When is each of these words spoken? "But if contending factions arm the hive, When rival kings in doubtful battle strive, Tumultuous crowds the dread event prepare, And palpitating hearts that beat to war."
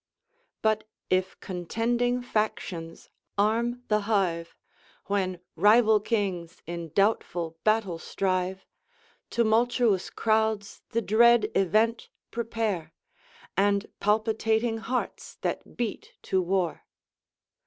"But 0.63 0.85
if 1.11 1.39
contending 1.41 2.23
factions 2.23 3.11
arm 3.37 3.83
the 3.87 3.99
hive, 4.09 4.55
When 5.05 5.39
rival 5.55 5.99
kings 5.99 6.63
in 6.65 6.89
doubtful 6.89 7.59
battle 7.63 7.99
strive, 7.99 8.65
Tumultuous 9.29 10.09
crowds 10.09 10.81
the 10.89 11.03
dread 11.03 11.51
event 11.53 12.09
prepare, 12.31 12.93
And 13.55 13.85
palpitating 13.99 14.79
hearts 14.79 15.35
that 15.41 15.77
beat 15.77 16.13
to 16.23 16.41
war." 16.41 16.83